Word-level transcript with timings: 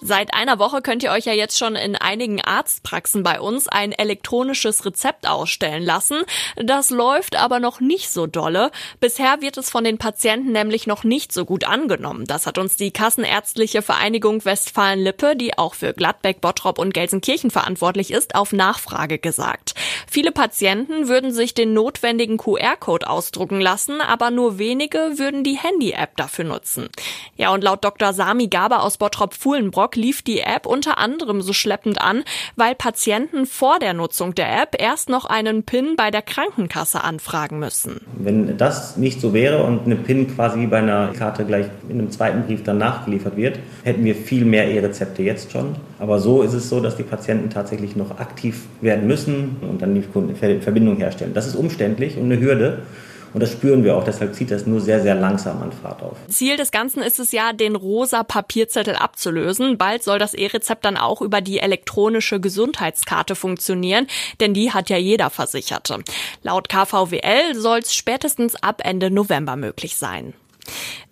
Seit 0.00 0.34
einer 0.34 0.58
Woche 0.58 0.82
könnt 0.82 1.02
ihr 1.02 1.10
euch 1.10 1.24
ja 1.24 1.32
jetzt 1.32 1.56
schon 1.58 1.74
in 1.74 1.96
einigen 1.96 2.40
Arztpraxen 2.40 3.22
bei 3.22 3.40
uns 3.40 3.66
ein 3.66 3.92
elektronisches 3.92 4.84
Rezept 4.84 5.26
ausstellen 5.26 5.82
lassen. 5.82 6.22
Das 6.56 6.90
läuft 6.90 7.36
aber 7.36 7.60
noch 7.60 7.80
nicht 7.80 8.10
so 8.10 8.26
dolle. 8.26 8.70
Bisher 9.00 9.40
wird 9.40 9.56
es 9.56 9.70
von 9.70 9.84
den 9.84 9.98
Patienten 9.98 10.52
nämlich 10.52 10.86
noch 10.86 11.02
nicht 11.02 11.32
so 11.32 11.44
gut 11.44 11.64
angenommen. 11.64 12.26
Das 12.26 12.46
hat 12.46 12.58
uns 12.58 12.76
die 12.76 12.90
Kassenärztliche 12.90 13.80
Vereinigung 13.80 14.44
Westfalen-Lippe, 14.44 15.34
die 15.34 15.56
auch 15.56 15.74
für 15.74 15.94
Gladbeck, 15.94 16.40
Bottrop 16.40 16.78
und 16.78 16.92
Gelsenkirchen 16.92 17.50
verantwortlich 17.50 18.10
ist, 18.10 18.34
auf 18.34 18.52
Nachfrage 18.52 19.18
gesagt. 19.18 19.74
Viele 20.06 20.30
Patienten 20.30 21.08
würden 21.08 21.32
sich 21.32 21.54
den 21.54 21.72
notwendigen 21.72 22.36
QR-Code 22.36 23.08
ausdrucken 23.08 23.60
lassen, 23.60 24.00
aber 24.00 24.30
nur 24.30 24.58
wenige 24.58 25.12
würden 25.16 25.42
die 25.42 25.56
Handy-App 25.56 26.16
dafür 26.16 26.44
nutzen. 26.44 26.90
Ja, 27.36 27.52
und 27.52 27.64
laut 27.64 27.84
Dr. 27.84 28.12
Sami 28.12 28.48
Gaber 28.48 28.82
aus 28.82 28.98
Bottrop-Fuhlenbrock 28.98 29.85
lief 29.94 30.22
die 30.22 30.40
App 30.40 30.66
unter 30.66 30.98
anderem 30.98 31.42
so 31.42 31.52
schleppend 31.52 32.00
an, 32.00 32.24
weil 32.56 32.74
Patienten 32.74 33.46
vor 33.46 33.78
der 33.78 33.94
Nutzung 33.94 34.34
der 34.34 34.50
App 34.60 34.74
erst 34.78 35.08
noch 35.08 35.26
einen 35.26 35.62
PIN 35.62 35.94
bei 35.96 36.10
der 36.10 36.22
Krankenkasse 36.22 37.04
anfragen 37.04 37.58
müssen. 37.58 38.00
Wenn 38.18 38.56
das 38.56 38.96
nicht 38.96 39.20
so 39.20 39.32
wäre 39.32 39.62
und 39.62 39.84
eine 39.84 39.96
PIN 39.96 40.34
quasi 40.34 40.58
wie 40.60 40.66
bei 40.66 40.78
einer 40.78 41.12
Karte 41.16 41.44
gleich 41.44 41.66
in 41.88 42.00
einem 42.00 42.10
zweiten 42.10 42.42
Brief 42.44 42.64
dann 42.64 42.78
nachgeliefert 42.78 43.36
wird, 43.36 43.58
hätten 43.84 44.04
wir 44.04 44.14
viel 44.16 44.44
mehr 44.44 44.68
E-Rezepte 44.68 45.22
jetzt 45.22 45.52
schon. 45.52 45.76
Aber 45.98 46.18
so 46.18 46.42
ist 46.42 46.54
es 46.54 46.68
so, 46.68 46.80
dass 46.80 46.96
die 46.96 47.02
Patienten 47.02 47.50
tatsächlich 47.50 47.94
noch 47.94 48.18
aktiv 48.18 48.64
werden 48.80 49.06
müssen 49.06 49.56
und 49.60 49.82
dann 49.82 49.94
die 49.94 50.02
Verbindung 50.02 50.96
herstellen. 50.96 51.34
Das 51.34 51.46
ist 51.46 51.54
umständlich 51.54 52.16
und 52.16 52.24
eine 52.24 52.40
Hürde. 52.40 52.78
Und 53.36 53.42
das 53.42 53.52
spüren 53.52 53.84
wir 53.84 53.94
auch, 53.98 54.04
deshalb 54.04 54.34
zieht 54.34 54.50
das 54.50 54.64
nur 54.64 54.80
sehr, 54.80 55.02
sehr 55.02 55.14
langsam 55.14 55.60
an 55.60 55.70
Fahrt 55.70 56.02
auf. 56.02 56.16
Ziel 56.28 56.56
des 56.56 56.70
Ganzen 56.70 57.02
ist 57.02 57.18
es 57.18 57.32
ja, 57.32 57.52
den 57.52 57.76
rosa 57.76 58.22
Papierzettel 58.22 58.96
abzulösen. 58.96 59.76
Bald 59.76 60.02
soll 60.02 60.18
das 60.18 60.32
E-Rezept 60.32 60.86
dann 60.86 60.96
auch 60.96 61.20
über 61.20 61.42
die 61.42 61.58
elektronische 61.58 62.40
Gesundheitskarte 62.40 63.34
funktionieren, 63.34 64.06
denn 64.40 64.54
die 64.54 64.72
hat 64.72 64.88
ja 64.88 64.96
jeder 64.96 65.28
Versicherte. 65.28 66.02
Laut 66.42 66.70
KVWL 66.70 67.54
soll 67.54 67.80
es 67.80 67.94
spätestens 67.94 68.56
ab 68.56 68.80
Ende 68.82 69.10
November 69.10 69.56
möglich 69.56 69.96
sein. 69.96 70.32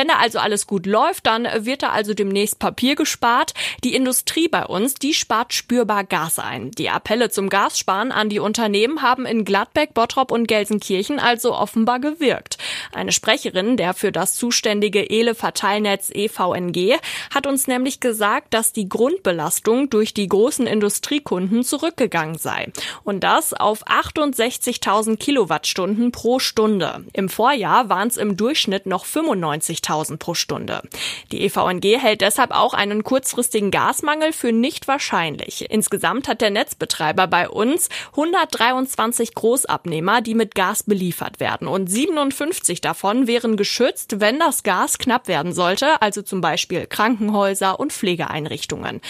Wenn 0.00 0.08
da 0.08 0.14
also 0.14 0.38
alles 0.38 0.66
gut 0.66 0.86
läuft, 0.86 1.26
dann 1.26 1.46
wird 1.66 1.82
da 1.82 1.90
also 1.90 2.14
demnächst 2.14 2.58
Papier 2.58 2.94
gespart. 2.94 3.52
Die 3.84 3.94
Industrie 3.94 4.48
bei 4.48 4.64
uns, 4.64 4.94
die 4.94 5.12
spart 5.12 5.52
spürbar 5.52 6.04
Gas 6.04 6.38
ein. 6.38 6.70
Die 6.70 6.88
Appelle 6.88 7.28
zum 7.28 7.50
Gassparen 7.50 8.10
an 8.10 8.30
die 8.30 8.38
Unternehmen 8.38 9.02
haben 9.02 9.26
in 9.26 9.44
Gladbeck, 9.44 9.92
Bottrop 9.92 10.32
und 10.32 10.48
Gelsenkirchen 10.48 11.18
also 11.18 11.54
offenbar 11.54 12.00
gewirkt. 12.00 12.56
Eine 12.92 13.12
Sprecherin 13.12 13.76
der 13.76 13.94
für 13.94 14.10
das 14.10 14.34
zuständige 14.34 15.08
Ele-Verteilnetz 15.08 16.10
EVNG 16.12 16.98
hat 17.32 17.46
uns 17.46 17.68
nämlich 17.68 18.00
gesagt, 18.00 18.52
dass 18.52 18.72
die 18.72 18.88
Grundbelastung 18.88 19.90
durch 19.90 20.12
die 20.12 20.26
großen 20.26 20.66
Industriekunden 20.66 21.62
zurückgegangen 21.62 22.36
sei. 22.36 22.72
Und 23.04 23.20
das 23.22 23.54
auf 23.54 23.86
68.000 23.86 25.16
Kilowattstunden 25.18 26.10
pro 26.10 26.40
Stunde. 26.40 27.04
Im 27.12 27.28
Vorjahr 27.28 27.88
waren 27.88 28.08
es 28.08 28.16
im 28.16 28.36
Durchschnitt 28.36 28.86
noch 28.86 29.06
95.000 29.06 30.16
pro 30.16 30.34
Stunde. 30.34 30.82
Die 31.30 31.44
EVNG 31.44 32.00
hält 32.00 32.22
deshalb 32.22 32.50
auch 32.50 32.74
einen 32.74 33.04
kurzfristigen 33.04 33.70
Gasmangel 33.70 34.32
für 34.32 34.52
nicht 34.52 34.88
wahrscheinlich. 34.88 35.70
Insgesamt 35.70 36.26
hat 36.26 36.40
der 36.40 36.50
Netzbetreiber 36.50 37.28
bei 37.28 37.48
uns 37.48 37.88
123 38.10 39.34
Großabnehmer, 39.34 40.22
die 40.22 40.34
mit 40.34 40.56
Gas 40.56 40.82
beliefert 40.82 41.38
werden 41.38 41.68
und 41.68 41.86
57 41.88 42.79
davon 42.80 43.26
wären 43.26 43.56
geschützt, 43.56 44.20
wenn 44.20 44.38
das 44.38 44.62
Gas 44.62 44.98
knapp 44.98 45.28
werden 45.28 45.52
sollte, 45.52 46.00
also 46.02 46.22
zum 46.22 46.40
Beispiel 46.40 46.86
Krankenhäuser 46.86 47.78
und 47.78 47.92
Pflegeeinrichtungen. 47.92 49.00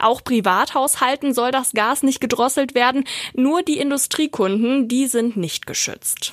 Auch 0.00 0.22
Privathaushalten 0.22 1.34
soll 1.34 1.50
das 1.50 1.72
Gas 1.72 2.02
nicht 2.02 2.20
gedrosselt 2.20 2.74
werden, 2.74 3.04
nur 3.34 3.62
die 3.62 3.78
Industriekunden, 3.78 4.88
die 4.88 5.06
sind 5.06 5.36
nicht 5.36 5.66
geschützt. 5.66 6.32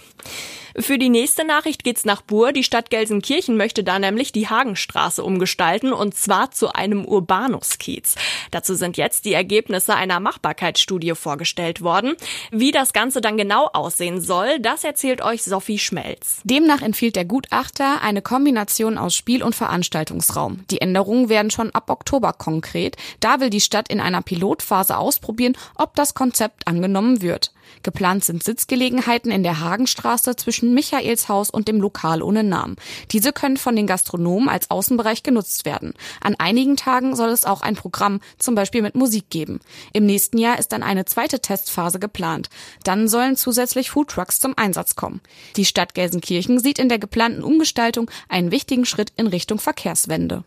Für 0.77 0.97
die 0.97 1.07
nächste 1.07 1.45
Nachricht 1.45 1.85
geht's 1.85 2.03
nach 2.03 2.21
Bur. 2.21 2.51
Die 2.51 2.63
Stadt 2.63 2.89
Gelsenkirchen 2.89 3.55
möchte 3.55 3.85
da 3.85 3.97
nämlich 3.97 4.33
die 4.33 4.49
Hagenstraße 4.49 5.23
umgestalten 5.23 5.93
und 5.93 6.15
zwar 6.15 6.51
zu 6.51 6.73
einem 6.73 7.05
Urbanuskiez. 7.05 8.15
Dazu 8.51 8.75
sind 8.75 8.97
jetzt 8.97 9.23
die 9.23 9.33
Ergebnisse 9.33 9.95
einer 9.95 10.19
Machbarkeitsstudie 10.19 11.15
vorgestellt 11.15 11.81
worden. 11.81 12.15
Wie 12.51 12.71
das 12.71 12.91
Ganze 12.91 13.21
dann 13.21 13.37
genau 13.37 13.69
aussehen 13.71 14.19
soll, 14.19 14.59
das 14.59 14.83
erzählt 14.83 15.21
euch 15.21 15.43
Sophie 15.43 15.79
Schmelz. 15.79 16.41
Demnach 16.43 16.81
empfiehlt 16.81 17.15
der 17.15 17.25
Gutachter 17.25 18.01
eine 18.01 18.21
Kombination 18.21 18.97
aus 18.97 19.15
Spiel- 19.15 19.43
und 19.43 19.55
Veranstaltungsraum. 19.55 20.65
Die 20.71 20.81
Änderungen 20.81 21.29
werden 21.29 21.51
schon 21.51 21.71
ab 21.71 21.89
Oktober 21.89 22.33
konkret. 22.33 22.97
Da 23.21 23.39
will 23.39 23.49
die 23.49 23.61
Stadt 23.61 23.87
in 23.87 24.01
einer 24.01 24.21
Pilotphase 24.21 24.97
ausprobieren, 24.97 25.57
ob 25.75 25.95
das 25.95 26.15
Konzept 26.15 26.67
angenommen 26.67 27.21
wird. 27.21 27.53
Geplant 27.83 28.23
sind 28.23 28.43
Sitzgelegenheiten 28.43 29.31
in 29.31 29.43
der 29.43 29.59
Hagenstraße 29.59 30.35
zwischen 30.35 30.64
Michaelshaus 30.73 31.49
und 31.49 31.67
dem 31.67 31.79
Lokal 31.79 32.21
ohne 32.21 32.43
Namen. 32.43 32.75
Diese 33.11 33.31
können 33.31 33.57
von 33.57 33.75
den 33.75 33.87
Gastronomen 33.87 34.49
als 34.49 34.71
Außenbereich 34.71 35.23
genutzt 35.23 35.65
werden. 35.65 35.93
An 36.21 36.35
einigen 36.37 36.77
Tagen 36.77 37.15
soll 37.15 37.29
es 37.29 37.45
auch 37.45 37.61
ein 37.61 37.75
Programm, 37.75 38.21
zum 38.37 38.55
Beispiel 38.55 38.81
mit 38.81 38.95
Musik 38.95 39.29
geben. 39.29 39.59
Im 39.93 40.05
nächsten 40.05 40.37
Jahr 40.37 40.59
ist 40.59 40.71
dann 40.71 40.83
eine 40.83 41.05
zweite 41.05 41.39
Testphase 41.39 41.99
geplant. 41.99 42.49
Dann 42.83 43.07
sollen 43.07 43.35
zusätzlich 43.35 43.89
Foodtrucks 43.91 44.39
zum 44.39 44.57
Einsatz 44.57 44.95
kommen. 44.95 45.21
Die 45.55 45.65
Stadt 45.65 45.93
Gelsenkirchen 45.93 46.59
sieht 46.59 46.79
in 46.79 46.89
der 46.89 46.99
geplanten 46.99 47.43
Umgestaltung 47.43 48.09
einen 48.29 48.51
wichtigen 48.51 48.85
Schritt 48.85 49.13
in 49.15 49.27
Richtung 49.27 49.59
Verkehrswende. 49.59 50.43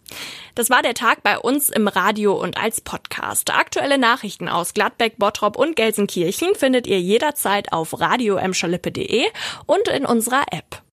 Das 0.55 0.71
war 0.71 0.83
der 0.83 0.95
Tag 0.95 1.23
bei 1.23 1.39
uns 1.39 1.69
im 1.69 1.87
Radio 1.87 2.35
und 2.35 2.57
als 2.57 2.81
Podcast. 2.81 3.51
Aktuelle 3.51 3.99
Nachrichten 3.99 4.49
aus 4.49 4.75
Gladbeck, 4.75 5.19
Bottrop 5.19 5.57
und 5.57 5.77
Gelsenkirchen 5.77 6.55
findet 6.55 6.87
ihr 6.87 7.01
jederzeit 7.01 7.73
auf 7.73 8.01
radio 8.01 8.39
und 9.67 9.89
in 9.89 10.07
unserer 10.09 10.45
App. 10.53 10.83